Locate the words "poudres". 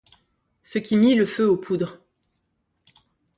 1.57-1.99